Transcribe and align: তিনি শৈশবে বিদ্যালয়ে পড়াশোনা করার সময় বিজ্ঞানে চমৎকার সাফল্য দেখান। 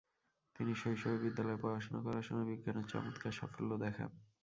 তিনি 0.55 0.71
শৈশবে 0.75 1.17
বিদ্যালয়ে 1.17 1.61
পড়াশোনা 1.63 1.99
করার 2.03 2.25
সময় 2.27 2.47
বিজ্ঞানে 2.51 2.81
চমৎকার 2.91 3.31
সাফল্য 3.31 3.71
দেখান। 3.77 4.09